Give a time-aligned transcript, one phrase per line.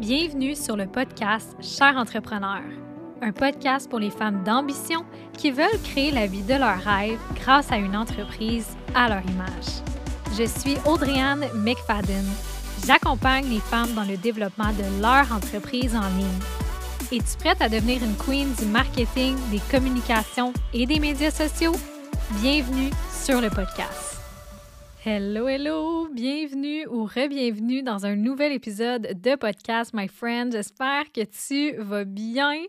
[0.00, 2.62] Bienvenue sur le podcast Cher entrepreneur,
[3.20, 5.04] un podcast pour les femmes d'ambition
[5.36, 9.82] qui veulent créer la vie de leurs rêves grâce à une entreprise à leur image.
[10.38, 12.24] Je suis Audriane McFadden.
[12.86, 17.12] J'accompagne les femmes dans le développement de leur entreprise en ligne.
[17.12, 21.74] Es-tu prête à devenir une queen du marketing, des communications et des médias sociaux?
[22.40, 22.88] Bienvenue
[23.22, 24.09] sur le podcast.
[25.02, 26.08] Hello, hello!
[26.12, 30.52] Bienvenue ou re-bienvenue dans un nouvel épisode de podcast, my friend.
[30.52, 32.64] J'espère que tu vas bien.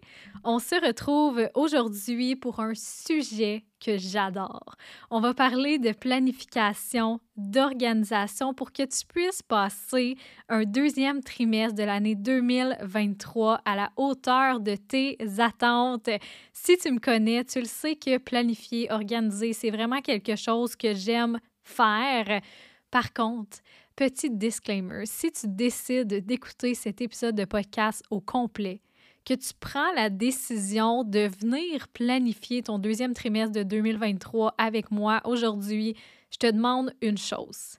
[0.46, 4.78] On se retrouve aujourd'hui pour un sujet que j'adore.
[5.10, 10.16] On va parler de planification, d'organisation pour que tu puisses passer
[10.48, 16.10] un deuxième trimestre de l'année 2023 à la hauteur de tes attentes.
[16.54, 20.94] Si tu me connais, tu le sais que planifier, organiser, c'est vraiment quelque chose que
[20.94, 21.38] j'aime
[21.76, 23.60] Par contre,
[23.96, 28.82] petit disclaimer, si tu décides d'écouter cet épisode de podcast au complet,
[29.26, 35.22] que tu prends la décision de venir planifier ton deuxième trimestre de 2023 avec moi
[35.26, 35.96] aujourd'hui,
[36.32, 37.78] je te demande une chose.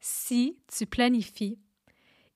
[0.00, 1.58] Si tu planifies,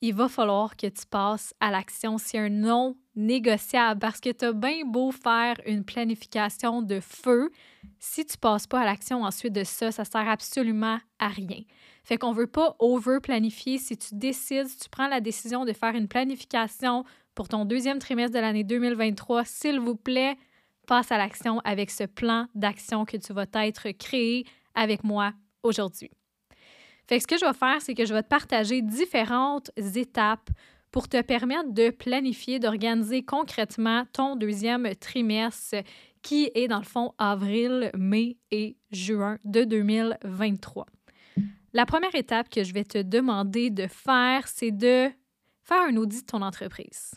[0.00, 2.18] il va falloir que tu passes à l'action.
[2.18, 7.50] C'est un non négociable parce que tu as bien beau faire une planification de feu.
[7.98, 11.62] Si tu passes pas à l'action ensuite de ça, ça sert absolument à rien.
[12.04, 13.78] Fait qu'on veut pas over-planifier.
[13.78, 17.98] Si tu décides, si tu prends la décision de faire une planification pour ton deuxième
[17.98, 20.36] trimestre de l'année 2023, s'il vous plaît,
[20.86, 26.10] passe à l'action avec ce plan d'action que tu vas être créé avec moi aujourd'hui.
[27.08, 30.50] Fait que ce que je vais faire, c'est que je vais te partager différentes étapes
[30.96, 35.82] pour te permettre de planifier, d'organiser concrètement ton deuxième trimestre
[36.22, 40.86] qui est dans le fond avril, mai et juin de 2023.
[41.74, 45.10] La première étape que je vais te demander de faire, c'est de
[45.64, 47.12] faire un audit de ton entreprise.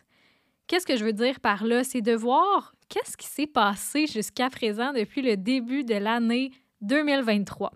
[0.67, 1.85] Qu'est-ce que je veux dire par là?
[1.85, 6.51] C'est de voir qu'est-ce qui s'est passé jusqu'à présent depuis le début de l'année
[6.81, 7.71] 2023.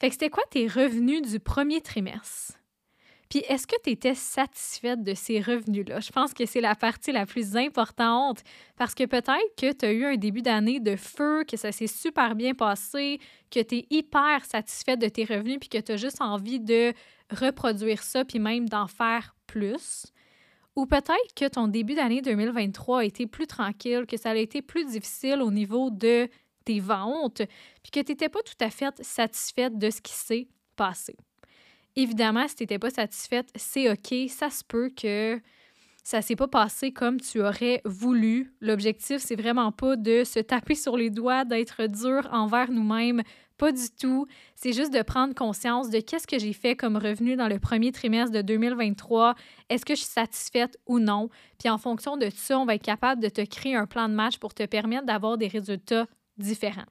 [0.00, 2.61] Fait que c'était quoi tes revenus du premier trimestre?
[3.32, 6.00] Puis est-ce que tu étais satisfaite de ces revenus-là?
[6.00, 8.42] Je pense que c'est la partie la plus importante
[8.76, 11.86] parce que peut-être que tu as eu un début d'année de feu, que ça s'est
[11.86, 13.20] super bien passé,
[13.50, 16.92] que tu es hyper satisfaite de tes revenus puis que tu as juste envie de
[17.30, 20.04] reproduire ça puis même d'en faire plus.
[20.76, 24.60] Ou peut-être que ton début d'année 2023 a été plus tranquille, que ça a été
[24.60, 26.28] plus difficile au niveau de
[26.66, 27.40] tes ventes,
[27.82, 31.16] puis que tu n'étais pas tout à fait satisfaite de ce qui s'est passé.
[31.96, 34.14] Évidemment, si tu n'étais pas satisfaite, c'est OK.
[34.28, 35.40] Ça se peut que
[36.02, 38.52] ça s'est pas passé comme tu aurais voulu.
[38.60, 43.22] L'objectif, c'est vraiment pas de se taper sur les doigts, d'être dur envers nous-mêmes.
[43.56, 44.26] Pas du tout.
[44.56, 47.92] C'est juste de prendre conscience de qu'est-ce que j'ai fait comme revenu dans le premier
[47.92, 49.36] trimestre de 2023.
[49.68, 51.28] Est-ce que je suis satisfaite ou non?
[51.60, 54.14] Puis en fonction de ça, on va être capable de te créer un plan de
[54.14, 56.86] match pour te permettre d'avoir des résultats différent.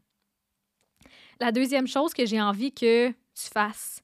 [1.42, 4.02] La deuxième chose que j'ai envie que tu fasses,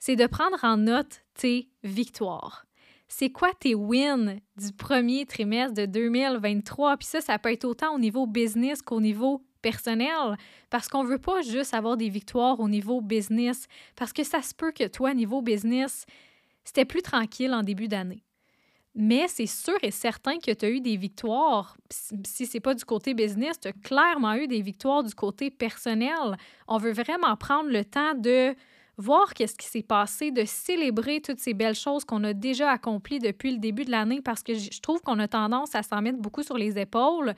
[0.00, 2.66] c'est de prendre en note tes victoires.
[3.06, 6.96] C'est quoi tes wins du premier trimestre de 2023?
[6.96, 10.36] Puis ça, ça peut être autant au niveau business qu'au niveau personnel,
[10.70, 14.42] parce qu'on ne veut pas juste avoir des victoires au niveau business, parce que ça
[14.42, 16.06] se peut que toi, niveau business,
[16.64, 18.24] c'était plus tranquille en début d'année.
[18.94, 21.76] Mais c'est sûr et certain que tu as eu des victoires.
[22.26, 25.50] Si ce n'est pas du côté business, tu as clairement eu des victoires du côté
[25.50, 26.36] personnel.
[26.66, 28.54] On veut vraiment prendre le temps de
[29.00, 33.18] voir qu'est-ce qui s'est passé, de célébrer toutes ces belles choses qu'on a déjà accomplies
[33.18, 36.18] depuis le début de l'année parce que je trouve qu'on a tendance à s'en mettre
[36.18, 37.34] beaucoup sur les épaules.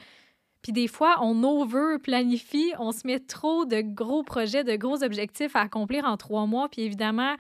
[0.62, 5.56] Puis des fois, on over-planifie, on se met trop de gros projets, de gros objectifs
[5.56, 6.69] à accomplir en trois mois.
[6.69, 7.34] Puis évidemment,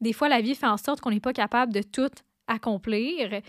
[0.00, 2.10] des fois, la vie fait en sorte qu'on n'est pas capable de tout
[2.46, 3.40] accomplir.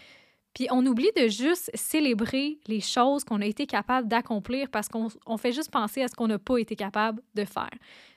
[0.54, 5.38] Puis on oublie de juste célébrer les choses qu'on a été capable d'accomplir parce qu'on
[5.38, 7.70] fait juste penser à ce qu'on n'a pas été capable de faire.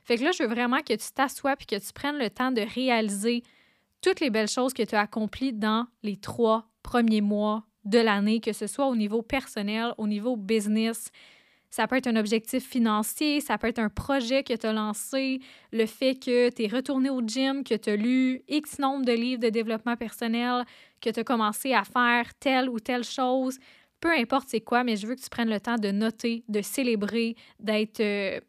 [0.05, 2.51] Fait que là, je veux vraiment que tu t'assoies puis que tu prennes le temps
[2.51, 3.43] de réaliser
[4.01, 8.41] toutes les belles choses que tu as accomplies dans les trois premiers mois de l'année,
[8.41, 11.11] que ce soit au niveau personnel, au niveau business,
[11.71, 15.41] ça peut être un objectif financier, ça peut être un projet que tu as lancé,
[15.73, 19.13] le fait que tu es retourné au gym, que tu as lu X nombre de
[19.13, 20.65] livres de développement personnel,
[21.01, 23.59] que tu as commencé à faire telle ou telle chose.
[24.01, 26.61] Peu importe c'est quoi, mais je veux que tu prennes le temps de noter, de
[26.61, 28.41] célébrer, d'être euh,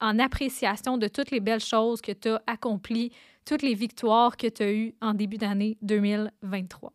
[0.00, 3.10] en appréciation de toutes les belles choses que tu as accomplies,
[3.44, 6.92] toutes les victoires que tu as eues en début d'année 2023.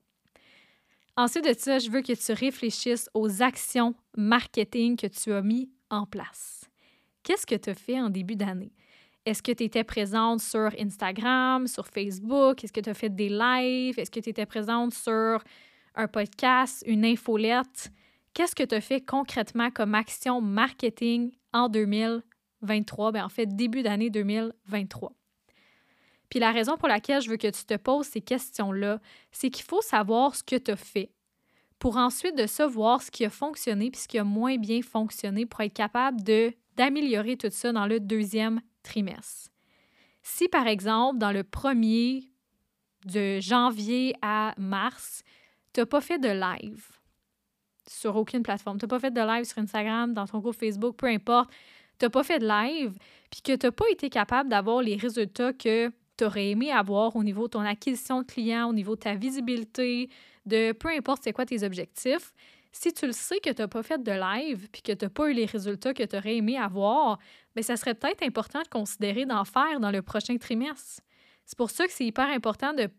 [1.15, 5.69] Ensuite de ça, je veux que tu réfléchisses aux actions marketing que tu as mis
[5.91, 6.65] en place.
[7.21, 8.73] Qu'est-ce que tu as fait en début d'année?
[9.25, 12.63] Est-ce que tu étais présente sur Instagram, sur Facebook?
[12.63, 13.97] Est-ce que tu as fait des lives?
[13.99, 15.41] Est-ce que tu étais présente sur
[15.95, 17.91] un podcast, une infolette?
[18.33, 23.11] Qu'est-ce que tu as fait concrètement comme action marketing en 2023?
[23.11, 25.13] Bien, en fait, début d'année 2023.
[26.33, 28.99] Puis la raison pour laquelle je veux que tu te poses ces questions-là,
[29.31, 31.11] c'est qu'il faut savoir ce que tu as fait
[31.77, 35.45] pour ensuite de savoir ce qui a fonctionné puis ce qui a moins bien fonctionné
[35.45, 36.23] pour être capable
[36.75, 39.51] d'améliorer tout ça dans le deuxième trimestre.
[40.23, 42.31] Si par exemple, dans le premier
[43.05, 45.21] de janvier à mars,
[45.71, 46.83] tu n'as pas fait de live
[47.87, 50.95] sur aucune plateforme, tu n'as pas fait de live sur Instagram, dans ton groupe Facebook,
[50.95, 51.51] peu importe,
[51.99, 52.97] tu n'as pas fait de live,
[53.29, 57.15] puis que tu n'as pas été capable d'avoir les résultats que tu aurais aimé avoir
[57.15, 60.09] au niveau de ton acquisition de clients, au niveau de ta visibilité,
[60.45, 62.33] de peu importe c'est quoi tes objectifs,
[62.71, 65.09] si tu le sais que tu n'as pas fait de live puis que tu n'as
[65.09, 67.19] pas eu les résultats que tu aurais aimé avoir,
[67.55, 71.01] bien, ça serait peut-être important de considérer d'en faire dans le prochain trimestre.
[71.45, 72.89] C'est pour ça que c'est hyper important de,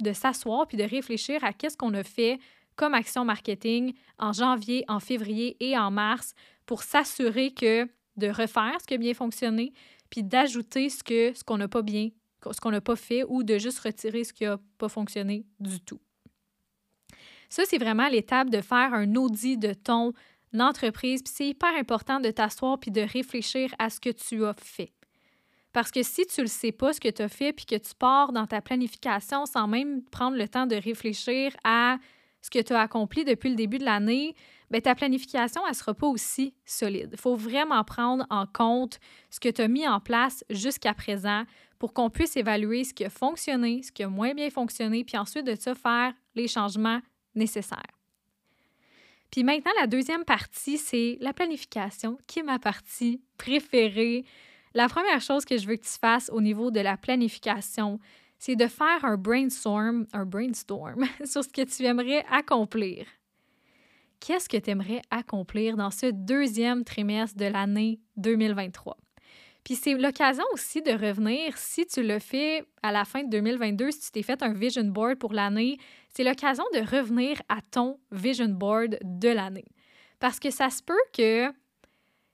[0.00, 2.38] de s'asseoir puis de réfléchir à qu'est-ce qu'on a fait
[2.76, 6.34] comme action marketing en janvier, en février et en mars
[6.66, 9.72] pour s'assurer que de refaire ce qui a bien fonctionné
[10.10, 12.10] puis d'ajouter ce que ce qu'on n'a pas bien
[12.52, 15.80] ce qu'on n'a pas fait ou de juste retirer ce qui n'a pas fonctionné du
[15.80, 16.00] tout.
[17.48, 20.12] Ça, c'est vraiment l'étape de faire un audit de ton
[20.58, 21.22] entreprise.
[21.22, 24.92] Puis c'est hyper important de t'asseoir puis de réfléchir à ce que tu as fait.
[25.72, 27.74] Parce que si tu ne le sais pas, ce que tu as fait, puis que
[27.74, 31.98] tu pars dans ta planification sans même prendre le temps de réfléchir à
[32.42, 34.36] ce que tu as accompli depuis le début de l'année,
[34.70, 37.10] bien, ta planification, elle ne sera pas aussi solide.
[37.12, 39.00] Il faut vraiment prendre en compte
[39.30, 41.44] ce que tu as mis en place jusqu'à présent
[41.84, 45.18] pour qu'on puisse évaluer ce qui a fonctionné, ce qui a moins bien fonctionné, puis
[45.18, 47.02] ensuite de ça, faire les changements
[47.34, 47.92] nécessaire.
[49.30, 54.24] Puis maintenant, la deuxième partie, c'est la planification, qui est ma partie préférée.
[54.72, 58.00] La première chose que je veux que tu fasses au niveau de la planification,
[58.38, 63.04] c'est de faire un brainstorm, un brainstorm sur ce que tu aimerais accomplir.
[64.20, 68.96] Qu'est-ce que tu aimerais accomplir dans ce deuxième trimestre de l'année 2023?
[69.64, 73.90] Puis c'est l'occasion aussi de revenir, si tu le fais à la fin de 2022,
[73.90, 75.78] si tu t'es fait un vision board pour l'année,
[76.10, 79.64] c'est l'occasion de revenir à ton vision board de l'année.
[80.20, 81.50] Parce que ça se peut que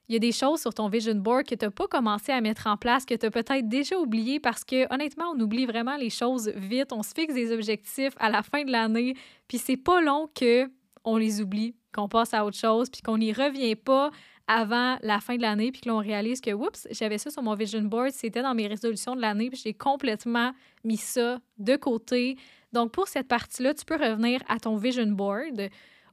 [0.09, 2.41] il y a des choses sur ton vision board que tu n'as pas commencé à
[2.41, 5.95] mettre en place, que tu as peut-être déjà oublié parce que honnêtement, on oublie vraiment
[5.95, 9.13] les choses vite, on se fixe des objectifs à la fin de l'année,
[9.47, 10.69] puis c'est pas long que
[11.05, 14.11] on les oublie, qu'on passe à autre chose, puis qu'on n'y revient pas
[14.47, 17.55] avant la fin de l'année, puis que l'on réalise que, oups, j'avais ça sur mon
[17.55, 20.53] vision board, c'était dans mes résolutions de l'année, puis j'ai complètement
[20.83, 22.37] mis ça de côté.
[22.73, 25.69] Donc, pour cette partie-là, tu peux revenir à ton vision board.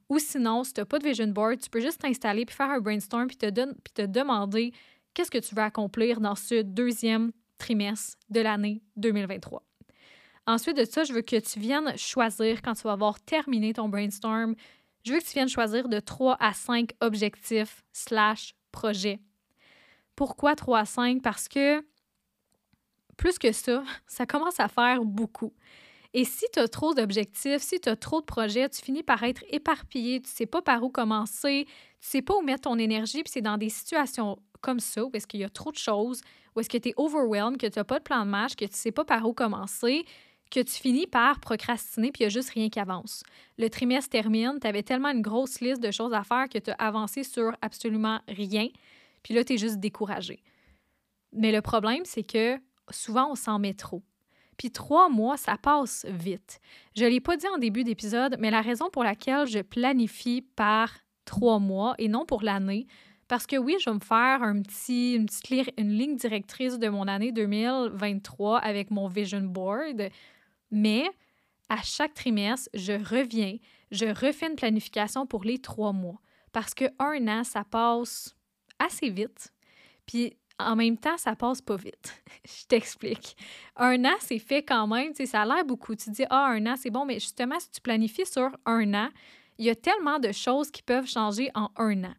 [0.09, 2.69] Ou sinon, si tu n'as pas de vision board, tu peux juste t'installer puis faire
[2.69, 4.73] un brainstorm puis te, te demander
[5.13, 9.63] qu'est-ce que tu veux accomplir dans ce deuxième trimestre de l'année 2023.
[10.47, 13.87] Ensuite de ça, je veux que tu viennes choisir quand tu vas avoir terminé ton
[13.87, 14.55] brainstorm,
[15.05, 19.19] je veux que tu viennes choisir de 3 à 5 objectifs slash projets.
[20.15, 21.21] Pourquoi 3 à 5?
[21.21, 21.83] Parce que
[23.17, 25.53] plus que ça, ça commence à faire beaucoup.
[26.13, 29.21] Et si tu as trop d'objectifs, si tu as trop de projets, tu finis par
[29.23, 32.61] être éparpillé, tu ne sais pas par où commencer, tu ne sais pas où mettre
[32.61, 35.71] ton énergie, puis c'est dans des situations comme ça, où est-ce qu'il y a trop
[35.71, 36.21] de choses,
[36.55, 38.65] où est-ce que tu es overwhelmed, que tu n'as pas de plan de match, que
[38.65, 40.03] tu ne sais pas par où commencer,
[40.51, 43.23] que tu finis par procrastiner puis il n'y a juste rien qui avance.
[43.57, 46.71] Le trimestre termine, tu avais tellement une grosse liste de choses à faire que tu
[46.71, 48.67] as avancé sur absolument rien,
[49.23, 50.41] puis là, tu es juste découragé.
[51.33, 52.57] Mais le problème, c'est que
[52.89, 54.01] souvent, on s'en met trop.
[54.57, 56.59] Puis trois mois, ça passe vite.
[56.95, 60.41] Je ne l'ai pas dit en début d'épisode, mais la raison pour laquelle je planifie
[60.41, 60.91] par
[61.23, 62.87] trois mois et non pour l'année,
[63.29, 66.89] parce que oui, je vais me faire un petit, une petite une ligne directrice de
[66.89, 70.09] mon année 2023 avec mon vision board.
[70.71, 71.09] Mais
[71.69, 73.57] à chaque trimestre, je reviens,
[73.91, 76.19] je refais une planification pour les trois mois.
[76.51, 78.35] Parce que un an, ça passe
[78.79, 79.53] assez vite.
[80.05, 82.21] Puis en même temps, ça passe pas vite.
[82.45, 83.35] je t'explique.
[83.75, 85.13] Un an, c'est fait quand même.
[85.13, 85.95] Ça a l'air beaucoup.
[85.95, 89.09] Tu dis, ah, un an, c'est bon, mais justement, si tu planifies sur un an,
[89.57, 92.13] il y a tellement de choses qui peuvent changer en un an.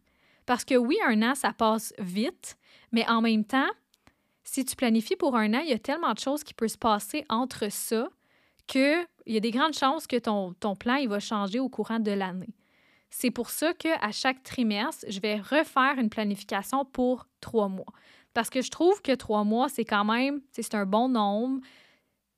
[0.45, 2.57] Parce que oui, un an, ça passe vite,
[2.91, 3.69] mais en même temps,
[4.43, 6.77] si tu planifies pour un an, il y a tellement de choses qui peuvent se
[6.77, 8.09] passer entre ça
[8.71, 11.99] qu'il y a des grandes chances que ton, ton plan il va changer au courant
[11.99, 12.55] de l'année.
[13.09, 17.93] C'est pour ça qu'à chaque trimestre, je vais refaire une planification pour trois mois.
[18.33, 21.59] Parce que je trouve que trois mois, c'est quand même, c'est un bon nombre.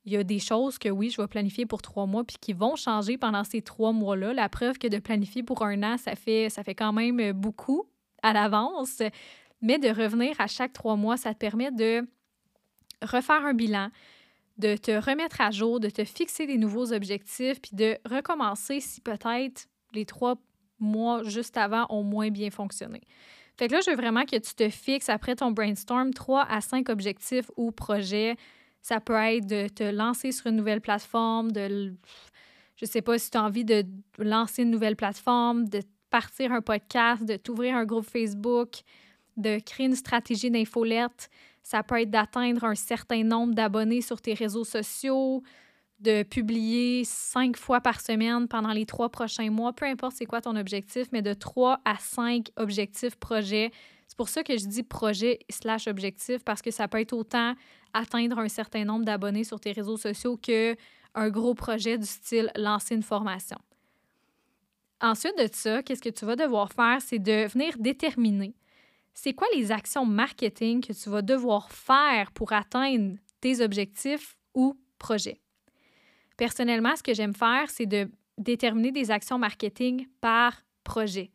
[0.06, 2.54] Il y a des choses que oui, je vais planifier pour trois mois puis qui
[2.54, 4.34] vont changer pendant ces trois mois-là.
[4.34, 7.86] La preuve que de planifier pour un an, ça fait, ça fait quand même beaucoup
[8.24, 9.04] à l'avance.
[9.62, 12.06] Mais de revenir à chaque trois mois, ça te permet de
[13.04, 13.90] refaire un bilan,
[14.58, 19.02] de te remettre à jour, de te fixer des nouveaux objectifs, puis de recommencer si
[19.02, 20.36] peut-être les trois
[20.80, 23.02] mois juste avant ont moins bien fonctionné.
[23.58, 26.62] Fait que là, je veux vraiment que tu te fixes après ton brainstorm trois à
[26.62, 28.36] cinq objectifs ou projets.
[28.82, 31.94] Ça peut être de te lancer sur une nouvelle plateforme, de,
[32.76, 33.86] je sais pas si tu as envie de
[34.18, 38.82] lancer une nouvelle plateforme, de partir un podcast, de t'ouvrir un groupe Facebook,
[39.38, 41.30] de créer une stratégie d'infolette.
[41.64, 45.42] Ça peut être d'atteindre un certain nombre d'abonnés sur tes réseaux sociaux,
[46.00, 50.42] de publier cinq fois par semaine pendant les trois prochains mois, peu importe c'est quoi
[50.42, 53.72] ton objectif, mais de trois à cinq objectifs projets.
[54.08, 57.56] C'est pour ça que je dis projet slash objectif parce que ça peut être autant
[57.94, 60.76] atteindre un certain nombre d'abonnés sur tes réseaux sociaux que
[61.16, 63.58] un gros projet du style lancer une formation.
[65.00, 68.54] Ensuite de ça, qu'est-ce que tu vas devoir faire, c'est de venir déterminer
[69.14, 74.78] c'est quoi les actions marketing que tu vas devoir faire pour atteindre tes objectifs ou
[74.98, 75.40] projets?
[76.38, 81.32] Personnellement, ce que j'aime faire, c'est de déterminer des actions marketing par projet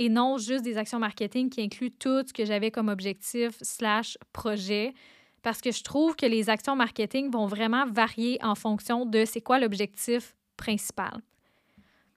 [0.00, 4.16] et non juste des actions marketing qui incluent tout ce que j'avais comme objectif slash
[4.32, 4.94] projet
[5.42, 9.42] parce que je trouve que les actions marketing vont vraiment varier en fonction de c'est
[9.42, 11.20] quoi l'objectif principal.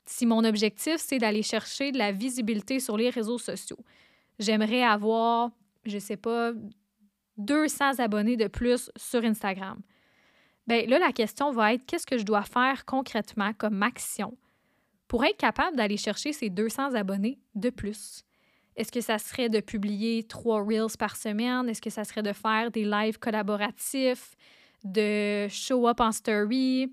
[0.06, 3.80] Si mon objectif, c'est d'aller chercher de la visibilité sur les réseaux sociaux,
[4.40, 5.52] j'aimerais avoir,
[5.86, 6.54] je sais pas,
[7.38, 9.82] 200 abonnés de plus sur Instagram.
[10.68, 14.38] Bien là, la question va être qu'est-ce que je dois faire concrètement comme action
[15.08, 18.24] pour être capable d'aller chercher ces 200 abonnés de plus?
[18.76, 21.70] Est-ce que ça serait de publier trois Reels par semaine?
[21.70, 24.36] Est-ce que ça serait de faire des lives collaboratifs,
[24.84, 26.92] de show up en story?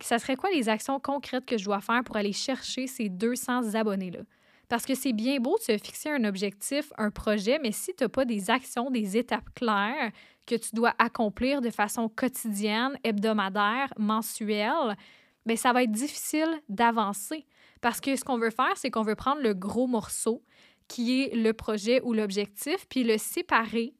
[0.00, 3.74] Ça serait quoi les actions concrètes que je dois faire pour aller chercher ces 200
[3.74, 4.20] abonnés-là?
[4.68, 8.02] Parce que c'est bien beau de se fixer un objectif, un projet, mais si tu
[8.02, 10.10] n'as pas des actions, des étapes claires
[10.44, 14.96] que tu dois accomplir de façon quotidienne, hebdomadaire, mensuelle,
[15.44, 17.46] bien, ça va être difficile d'avancer.
[17.80, 20.42] Parce que ce qu'on veut faire, c'est qu'on veut prendre le gros morceau
[20.88, 23.94] qui est le projet ou l'objectif, puis le séparer,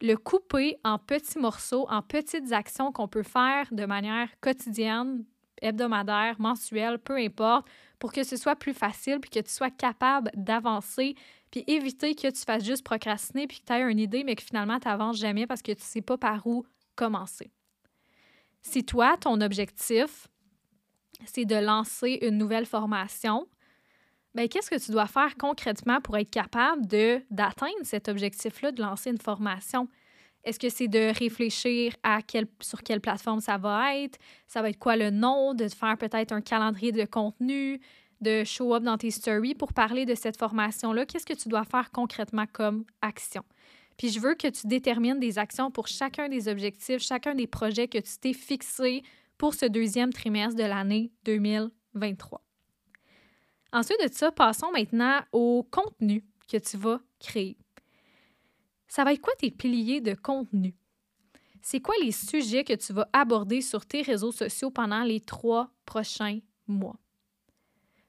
[0.00, 5.24] le couper en petits morceaux, en petites actions qu'on peut faire de manière quotidienne,
[5.62, 7.66] hebdomadaire, mensuelle, peu importe,
[7.98, 11.14] pour que ce soit plus facile, puis que tu sois capable d'avancer,
[11.50, 14.42] puis éviter que tu fasses juste procrastiner, puis que tu aies une idée, mais que
[14.42, 17.50] finalement, tu n'avances jamais parce que tu ne sais pas par où commencer.
[18.62, 20.28] Si toi, ton objectif,
[21.26, 23.46] c'est de lancer une nouvelle formation,
[24.34, 29.10] bien, qu'est-ce que tu dois faire concrètement pour être capable d'atteindre cet objectif-là de lancer
[29.10, 29.88] une formation?
[30.44, 34.18] Est-ce que c'est de réfléchir à quelle, sur quelle plateforme ça va être?
[34.46, 35.54] Ça va être quoi le nom?
[35.54, 37.80] De faire peut-être un calendrier de contenu,
[38.20, 41.06] de show up dans tes stories pour parler de cette formation-là.
[41.06, 43.42] Qu'est-ce que tu dois faire concrètement comme action?
[43.96, 47.88] Puis je veux que tu détermines des actions pour chacun des objectifs, chacun des projets
[47.88, 49.02] que tu t'es fixé
[49.38, 52.42] pour ce deuxième trimestre de l'année 2023.
[53.72, 57.56] Ensuite de ça, passons maintenant au contenu que tu vas créer
[58.94, 60.72] ça va être quoi tes piliers de contenu?
[61.62, 65.68] C'est quoi les sujets que tu vas aborder sur tes réseaux sociaux pendant les trois
[65.84, 66.94] prochains mois?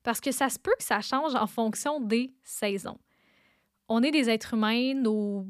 [0.04, 3.00] Parce que ça se peut que ça change en fonction des saisons.
[3.90, 5.48] On est des êtres humains, nos,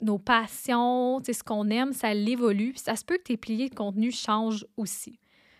[0.00, 2.74] nos passions, ce qu'on aime, ça l'évolue.
[2.76, 5.18] ça se peut que tes piliers de contenu changent aussi.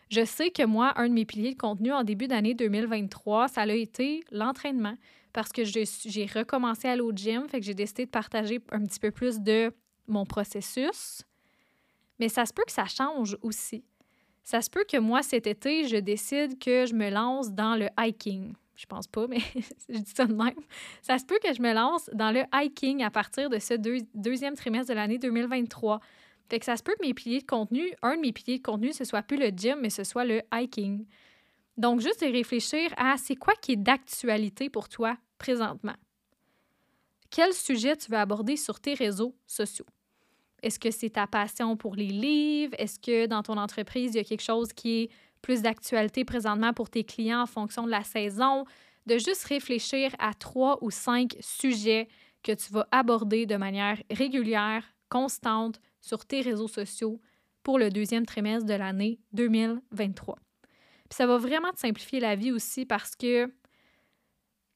[0.09, 3.63] Je sais que moi, un de mes piliers de contenu en début d'année 2023, ça
[3.63, 4.95] a été l'entraînement
[5.37, 8.83] parce que j'ai recommencé à aller au gym, fait que j'ai décidé de partager un
[8.87, 9.71] petit peu plus de
[10.07, 11.21] mon processus.
[12.19, 13.85] Mais ça se peut que ça change aussi.
[14.45, 17.89] Ça se peut que moi, cet été, je décide que je me lance dans le
[18.01, 18.55] hiking.
[18.77, 19.41] Je pense pas, mais
[19.91, 20.55] je dis ça de même.
[21.03, 23.75] Ça se peut que je me lance dans le hiking à partir de ce
[24.15, 26.01] deuxième trimestre de l'année 2023.
[26.49, 28.63] Fait que ça se peut que mes piliers de contenu, un de mes piliers de
[28.63, 31.05] contenu, ce soit plus le gym, mais ce soit le hiking.
[31.77, 35.19] Donc, juste de réfléchir à c'est quoi qui est d'actualité pour toi?
[35.39, 35.97] Présentement?
[37.31, 39.87] Quel sujet tu veux aborder sur tes réseaux sociaux?
[40.63, 42.75] Est-ce que c'est ta passion pour les livres?
[42.79, 45.11] Est-ce que dans ton entreprise, il y a quelque chose qui est
[45.43, 48.65] plus d'actualité présentement pour tes clients en fonction de la saison?
[49.07, 52.09] De juste réfléchir à trois ou cinq sujets
[52.43, 57.21] que tu vas aborder de manière régulière, constante sur tes réseaux sociaux
[57.63, 60.37] pour le deuxième trimestre de l'année 2023.
[61.09, 63.53] Puis ça va vraiment te simplifier la vie aussi parce que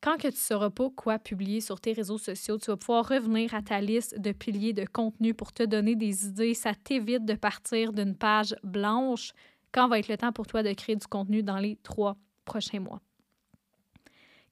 [0.02, 3.54] quand tu ne sauras pas quoi publier sur tes réseaux sociaux, tu vas pouvoir revenir
[3.54, 6.54] à ta liste de piliers de contenu pour te donner des idées.
[6.54, 9.32] Ça t'évite de partir d'une page blanche
[9.72, 12.80] quand va être le temps pour toi de créer du contenu dans les trois prochains
[12.80, 13.00] mois?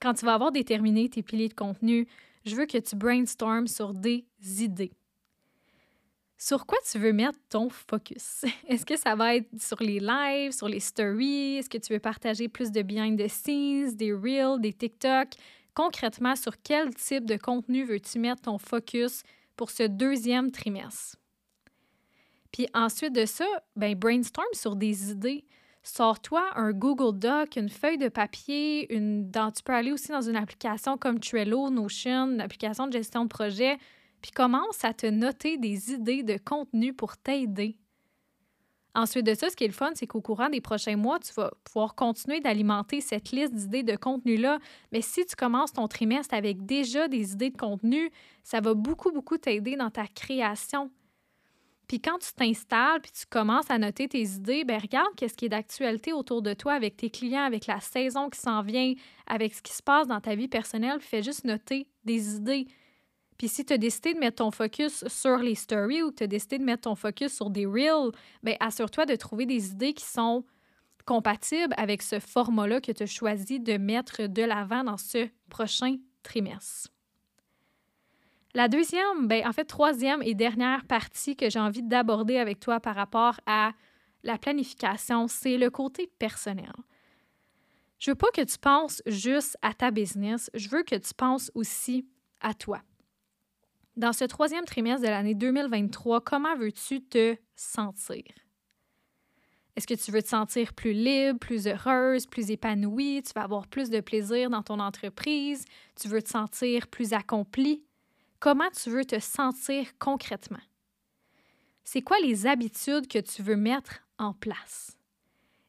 [0.00, 2.06] Quand tu vas avoir déterminé tes piliers de contenu,
[2.44, 4.92] je veux que tu brainstormes sur des idées.
[6.40, 8.44] Sur quoi tu veux mettre ton focus?
[8.68, 11.56] Est-ce que ça va être sur les lives, sur les stories?
[11.56, 15.30] Est-ce que tu veux partager plus de behind the scenes, des reels, des TikTok?
[15.74, 19.24] Concrètement, sur quel type de contenu veux-tu mettre ton focus
[19.56, 21.16] pour ce deuxième trimestre?
[22.52, 25.44] Puis ensuite de ça, ben brainstorm sur des idées.
[25.82, 30.20] Sors-toi un Google Doc, une feuille de papier, une, dans, tu peux aller aussi dans
[30.20, 33.76] une application comme Trello, Notion, une application de gestion de projet
[34.20, 37.76] puis commence à te noter des idées de contenu pour t'aider.
[38.94, 41.32] Ensuite de ça, ce qui est le fun, c'est qu'au courant des prochains mois, tu
[41.34, 44.58] vas pouvoir continuer d'alimenter cette liste d'idées de contenu-là.
[44.90, 48.10] Mais si tu commences ton trimestre avec déjà des idées de contenu,
[48.42, 50.90] ça va beaucoup, beaucoup t'aider dans ta création.
[51.86, 55.46] Puis quand tu t'installes, puis tu commences à noter tes idées, ben regarde qu'est-ce qui
[55.46, 58.92] est d'actualité autour de toi avec tes clients, avec la saison qui s'en vient,
[59.26, 62.66] avec ce qui se passe dans ta vie personnelle, puis fais juste noter des idées.
[63.38, 66.24] Puis si tu as décidé de mettre ton focus sur les stories ou que tu
[66.24, 68.10] as décidé de mettre ton focus sur des reels,
[68.42, 70.44] bien, assure-toi de trouver des idées qui sont
[71.06, 75.96] compatibles avec ce format-là que tu as choisi de mettre de l'avant dans ce prochain
[76.24, 76.90] trimestre.
[78.54, 82.80] La deuxième, bien, en fait, troisième et dernière partie que j'ai envie d'aborder avec toi
[82.80, 83.72] par rapport à
[84.24, 86.72] la planification, c'est le côté personnel.
[88.00, 91.52] Je veux pas que tu penses juste à ta business, je veux que tu penses
[91.54, 92.06] aussi
[92.40, 92.82] à toi.
[93.98, 98.22] Dans ce troisième trimestre de l'année 2023, comment veux-tu te sentir?
[99.74, 103.24] Est-ce que tu veux te sentir plus libre, plus heureuse, plus épanouie?
[103.24, 105.64] Tu vas avoir plus de plaisir dans ton entreprise?
[106.00, 107.82] Tu veux te sentir plus accomplie?
[108.38, 110.62] Comment tu veux te sentir concrètement?
[111.82, 114.96] C'est quoi les habitudes que tu veux mettre en place?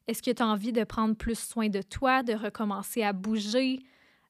[0.06, 3.80] Est-ce que tu as envie de prendre plus soin de toi, de recommencer à bouger,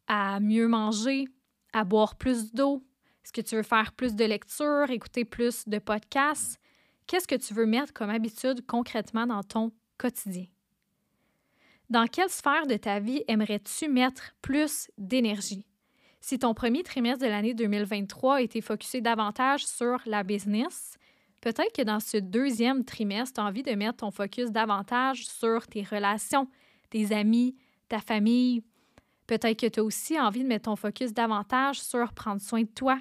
[0.07, 1.27] à mieux manger,
[1.75, 2.83] à boire plus d'eau,
[3.31, 6.59] est-ce que tu veux faire plus de lectures, écouter plus de podcasts?
[7.07, 10.47] Qu'est-ce que tu veux mettre comme habitude concrètement dans ton quotidien?
[11.91, 15.65] Dans quelle sphère de ta vie aimerais-tu mettre plus d'énergie?
[16.21, 20.99] Si ton premier trimestre de l'année 2023 a été focusé davantage sur la business,
[21.41, 25.69] peut-être que dans ce deuxième trimestre, tu as envie de mettre ton focus davantage sur
[25.69, 26.49] tes relations,
[26.91, 27.55] tes amis,
[27.89, 28.65] ta famille.
[29.29, 32.67] Peut-être que tu as aussi envie de mettre ton focus davantage sur prendre soin de
[32.67, 33.01] toi,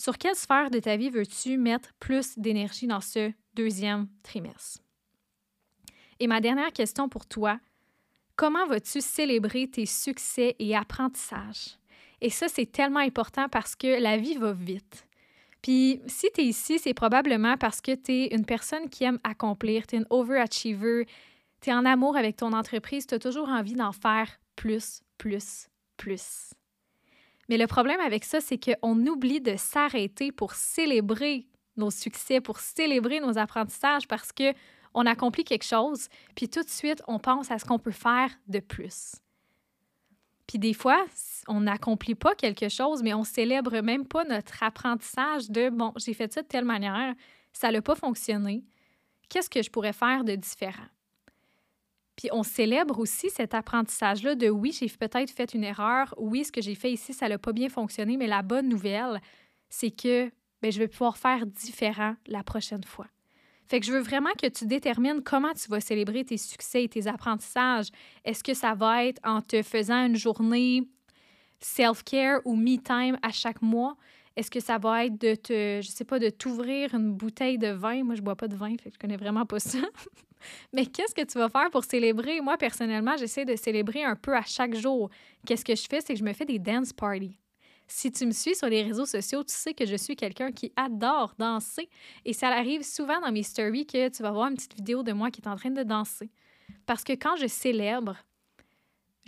[0.00, 4.80] sur quelle sphère de ta vie veux-tu mettre plus d'énergie dans ce deuxième trimestre?
[6.18, 7.60] Et ma dernière question pour toi,
[8.34, 11.76] comment vas-tu célébrer tes succès et apprentissages?
[12.22, 15.06] Et ça, c'est tellement important parce que la vie va vite.
[15.60, 19.18] Puis si tu es ici, c'est probablement parce que tu es une personne qui aime
[19.22, 21.06] accomplir, tu es une overachiever,
[21.60, 25.68] tu es en amour avec ton entreprise, tu as toujours envie d'en faire plus, plus,
[25.98, 26.54] plus.
[27.50, 32.60] Mais le problème avec ça, c'est qu'on oublie de s'arrêter pour célébrer nos succès, pour
[32.60, 34.54] célébrer nos apprentissages parce que
[34.94, 38.30] on accomplit quelque chose, puis tout de suite, on pense à ce qu'on peut faire
[38.46, 39.16] de plus.
[40.46, 41.04] Puis des fois,
[41.48, 46.14] on n'accomplit pas quelque chose, mais on célèbre même pas notre apprentissage de bon, j'ai
[46.14, 47.14] fait ça de telle manière,
[47.52, 48.64] ça n'a pas fonctionné.
[49.28, 50.86] Qu'est-ce que je pourrais faire de différent?
[52.16, 56.52] Puis on célèbre aussi cet apprentissage-là de oui, j'ai peut-être fait une erreur, oui, ce
[56.52, 59.20] que j'ai fait ici, ça n'a pas bien fonctionné, mais la bonne nouvelle,
[59.68, 63.06] c'est que ben, je vais pouvoir faire différent la prochaine fois.
[63.70, 66.88] Fait que je veux vraiment que tu détermines comment tu vas célébrer tes succès et
[66.88, 67.86] tes apprentissages.
[68.24, 70.88] Est-ce que ça va être en te faisant une journée
[71.60, 73.96] self-care ou me-time à chaque mois?
[74.34, 77.68] Est-ce que ça va être de te, je sais pas, de t'ouvrir une bouteille de
[77.68, 78.02] vin?
[78.02, 79.78] Moi, je bois pas de vin, fait que je connais vraiment pas ça.
[80.72, 82.40] Mais qu'est-ce que tu vas faire pour célébrer?
[82.40, 85.10] Moi, personnellement, j'essaie de célébrer un peu à chaque jour.
[85.46, 86.00] Qu'est-ce que je fais?
[86.00, 87.36] C'est que je me fais des dance parties.
[87.86, 90.72] Si tu me suis sur les réseaux sociaux, tu sais que je suis quelqu'un qui
[90.76, 91.88] adore danser.
[92.24, 95.12] Et ça arrive souvent dans mes stories que tu vas voir une petite vidéo de
[95.12, 96.30] moi qui est en train de danser.
[96.86, 98.16] Parce que quand je célèbre,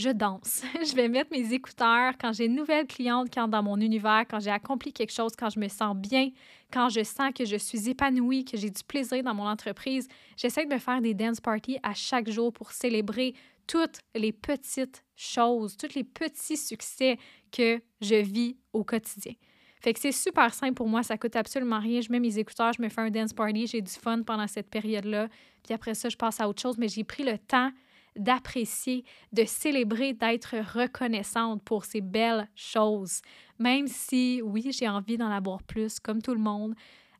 [0.03, 0.63] je danse.
[0.87, 4.25] je vais mettre mes écouteurs quand j'ai une nouvelle cliente qui entre dans mon univers,
[4.29, 6.31] quand j'ai accompli quelque chose, quand je me sens bien,
[6.73, 10.09] quand je sens que je suis épanouie, que j'ai du plaisir dans mon entreprise.
[10.37, 13.35] J'essaie de me faire des dance parties à chaque jour pour célébrer
[13.67, 17.17] toutes les petites choses, tous les petits succès
[17.51, 19.33] que je vis au quotidien.
[19.81, 22.01] Fait que c'est super simple pour moi, ça coûte absolument rien.
[22.01, 24.71] Je mets mes écouteurs, je me fais un dance party, j'ai du fun pendant cette
[24.71, 25.29] période-là.
[25.65, 27.71] Puis après ça, je passe à autre chose, mais j'ai pris le temps
[28.17, 33.21] d'apprécier, de célébrer, d'être reconnaissante pour ces belles choses.
[33.59, 36.75] Même si, oui, j'ai envie d'en avoir plus, comme tout le monde,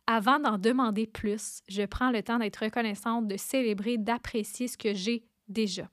[0.07, 4.93] avant d'en demander plus, je prends le temps d'être reconnaissante, de célébrer, d'apprécier ce que
[4.93, 5.89] j'ai déjà.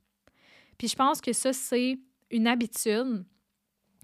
[0.78, 2.00] Puis je pense que ça, c'est
[2.32, 3.26] une habitude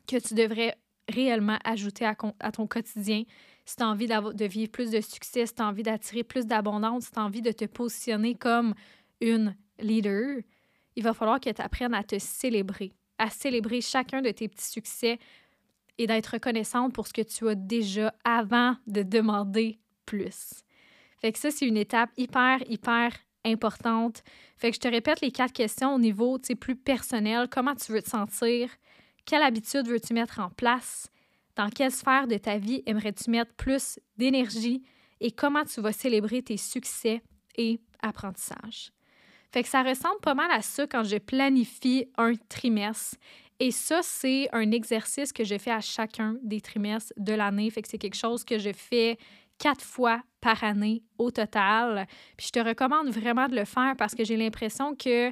[0.08, 0.78] que tu devrais
[1.08, 3.24] réellement ajouter à, ton quotidien
[3.66, 6.46] si tu as envie de vivre plus de succès, si tu as envie d'attirer plus
[6.46, 8.76] d'abondance, si tu as envie de te positionner comme
[9.22, 10.38] une leader,
[10.96, 14.72] il va falloir que tu apprennes à te célébrer, à célébrer chacun de tes petits
[14.72, 15.20] succès
[15.98, 20.64] et d'être reconnaissante pour ce que tu as déjà avant de demander plus.
[21.20, 23.12] Fait que ça, c'est une étape hyper, hyper
[23.46, 24.24] importante.
[24.58, 27.48] Fait que je te répète les quatre questions au niveau plus personnel.
[27.50, 28.70] Comment tu veux te sentir?
[29.26, 31.10] Quelle habitude veux-tu mettre en place?
[31.56, 34.84] Dans quelle sphère de ta vie aimerais-tu mettre plus d'énergie?
[35.22, 37.22] Et comment tu vas célébrer tes succès
[37.58, 38.92] et apprentissages?
[39.56, 43.16] Fait que ça ressemble pas mal à ça quand je planifie un trimestre.
[43.62, 47.70] Et ça, c'est un exercice que je fais à chacun des trimestres de l'année.
[47.70, 49.18] Fait que c'est quelque chose que je fais
[49.58, 52.06] quatre fois par année au total.
[52.36, 55.32] Puis je te recommande vraiment de le faire parce que j'ai l'impression que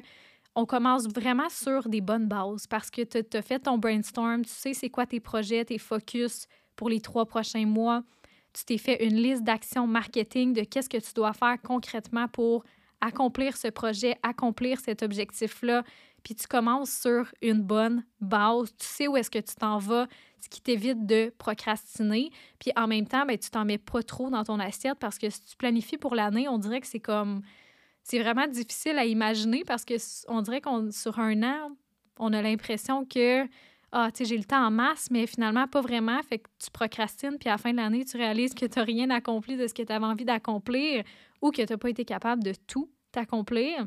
[0.54, 4.52] on commence vraiment sur des bonnes bases parce que tu as fait ton brainstorm, tu
[4.52, 8.02] sais c'est quoi tes projets, tes focus pour les trois prochains mois.
[8.54, 12.64] Tu t'es fait une liste d'actions marketing de qu'est-ce que tu dois faire concrètement pour
[13.04, 15.84] accomplir ce projet, accomplir cet objectif-là,
[16.22, 20.06] puis tu commences sur une bonne base, tu sais où est-ce que tu t'en vas,
[20.40, 24.30] ce qui t'évite de procrastiner, puis en même temps, ben, tu t'en mets pas trop
[24.30, 27.42] dans ton assiette parce que si tu planifies pour l'année, on dirait que c'est comme...
[28.06, 29.94] C'est vraiment difficile à imaginer parce que
[30.28, 31.70] on dirait qu'on sur un an,
[32.18, 33.46] on a l'impression que
[33.96, 36.20] ah, tu sais, j'ai le temps en masse, mais finalement, pas vraiment.
[36.24, 38.84] Fait que tu procrastines, puis à la fin de l'année, tu réalises que tu n'as
[38.84, 41.04] rien accompli de ce que tu avais envie d'accomplir
[41.40, 43.86] ou que tu n'as pas été capable de tout accomplir.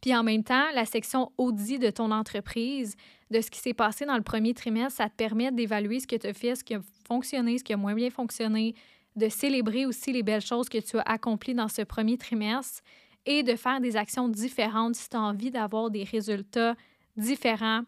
[0.00, 2.96] Puis en même temps, la section audit de ton entreprise,
[3.30, 6.16] de ce qui s'est passé dans le premier trimestre, ça te permet d'évaluer ce que
[6.16, 8.74] tu as fait, ce qui a fonctionné, ce qui a moins bien fonctionné,
[9.14, 12.82] de célébrer aussi les belles choses que tu as accomplies dans ce premier trimestre
[13.26, 16.76] et de faire des actions différentes si tu as envie d'avoir des résultats
[17.16, 17.82] différents.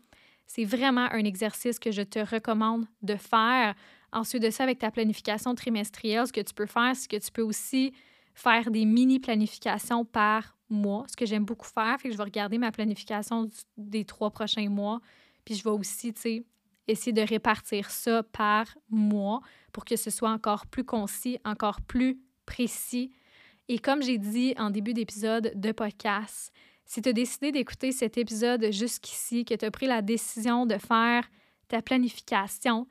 [0.48, 3.74] C'est vraiment un exercice que je te recommande de faire.
[4.12, 7.30] Ensuite de ça, avec ta planification trimestrielle, ce que tu peux faire, c'est que tu
[7.30, 7.92] peux aussi
[8.34, 12.00] faire des mini planifications par mois, ce que j'aime beaucoup faire.
[12.00, 15.00] Fait que je vais regarder ma planification des trois prochains mois.
[15.44, 16.14] Puis je vais aussi,
[16.86, 22.18] essayer de répartir ça par mois pour que ce soit encore plus concis, encore plus
[22.46, 23.12] précis.
[23.68, 26.54] Et comme j'ai dit en début d'épisode de podcast,
[26.88, 30.78] si tu as décidé d'écouter cet épisode jusqu'ici, que tu as pris la décision de
[30.78, 31.30] faire
[31.68, 32.88] ta planification,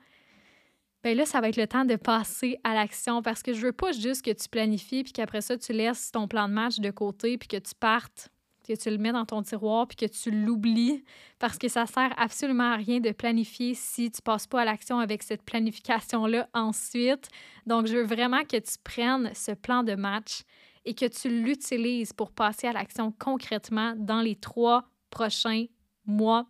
[1.02, 3.72] bien là, ça va être le temps de passer à l'action parce que je veux
[3.72, 6.92] pas juste que tu planifies puis qu'après ça, tu laisses ton plan de match de
[6.92, 8.28] côté puis que tu partes,
[8.68, 11.02] que tu le mets dans ton tiroir puis que tu l'oublies
[11.40, 15.00] parce que ça sert absolument à rien de planifier si tu passes pas à l'action
[15.00, 17.28] avec cette planification-là ensuite.
[17.66, 20.42] Donc, je veux vraiment que tu prennes ce plan de match
[20.88, 25.66] et que tu l'utilises pour passer à l'action concrètement dans les trois prochains
[26.06, 26.46] mois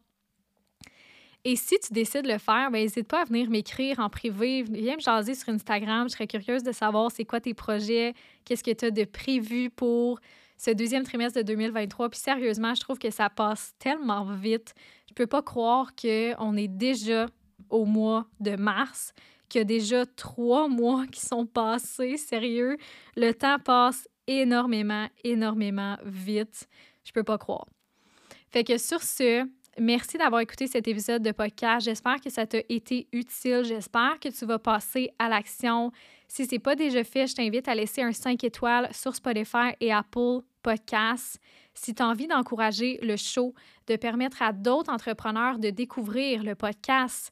[1.45, 4.65] et si tu décides de le faire, ben, n'hésite pas à venir m'écrire en privé.
[4.65, 6.09] Viens me jaser sur Instagram.
[6.09, 8.13] Je serais curieuse de savoir c'est quoi tes projets,
[8.45, 10.21] qu'est-ce que tu as de prévu pour
[10.57, 12.11] ce deuxième trimestre de 2023.
[12.11, 14.75] Puis sérieusement, je trouve que ça passe tellement vite.
[15.09, 17.27] Je peux pas croire qu'on est déjà
[17.71, 19.15] au mois de mars,
[19.49, 22.17] qu'il y a déjà trois mois qui sont passés.
[22.17, 22.77] Sérieux,
[23.17, 26.69] le temps passe énormément, énormément vite.
[27.05, 27.67] Je peux pas croire.
[28.51, 29.45] Fait que sur ce,
[29.81, 31.85] Merci d'avoir écouté cet épisode de podcast.
[31.85, 33.63] J'espère que ça t'a été utile.
[33.63, 35.93] J'espère que tu vas passer à l'action.
[36.27, 39.71] Si ce n'est pas déjà fait, je t'invite à laisser un 5 étoiles sur Spotify
[39.81, 41.39] et Apple Podcasts.
[41.75, 43.55] Si tu as envie d'encourager le show,
[43.87, 47.31] de permettre à d'autres entrepreneurs de découvrir le podcast,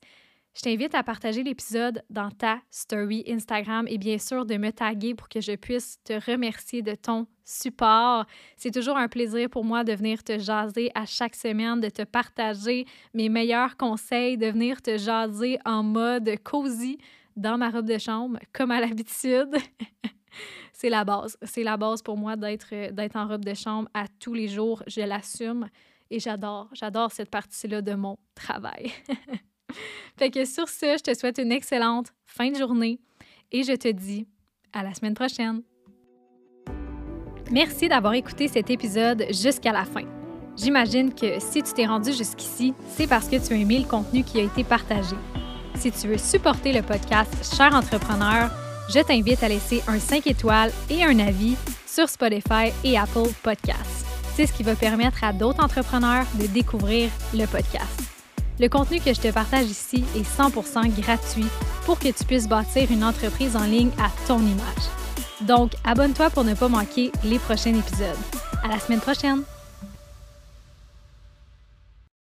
[0.57, 5.15] je t'invite à partager l'épisode dans ta story Instagram et bien sûr de me taguer
[5.15, 8.25] pour que je puisse te remercier de ton support.
[8.57, 12.03] C'est toujours un plaisir pour moi de venir te jaser à chaque semaine, de te
[12.05, 16.97] partager mes meilleurs conseils, de venir te jaser en mode cosy
[17.37, 19.55] dans ma robe de chambre, comme à l'habitude.
[20.73, 21.37] c'est la base.
[21.43, 24.83] C'est la base pour moi d'être, d'être en robe de chambre à tous les jours.
[24.87, 25.69] Je l'assume
[26.11, 28.91] et j'adore, j'adore cette partie-là de mon travail.
[30.17, 33.01] fait que sur ce, je te souhaite une excellente fin de journée
[33.53, 34.27] et je te dis
[34.73, 35.63] à la semaine prochaine.
[37.51, 40.05] Merci d'avoir écouté cet épisode jusqu'à la fin.
[40.57, 44.25] J'imagine que si tu t'es rendu jusqu'ici, c'est parce que tu as aimé le contenu
[44.25, 45.17] qui a été partagé.
[45.77, 48.51] Si tu veux supporter le podcast Cher Entrepreneur,
[48.89, 54.07] je t'invite à laisser un 5 étoiles et un avis sur Spotify et Apple Podcasts.
[54.35, 58.16] C'est ce qui va permettre à d'autres entrepreneurs de découvrir le podcast.
[58.59, 61.47] Le contenu que je te partage ici est 100% gratuit
[61.85, 64.87] pour que tu puisses bâtir une entreprise en ligne à ton image.
[65.43, 68.17] Donc, abonne-toi pour ne pas manquer les prochains épisodes.
[68.65, 69.43] À la semaine prochaine!